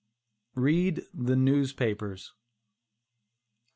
READ 0.55 1.05
THE 1.13 1.35
NEWSPAPERS. 1.35 2.33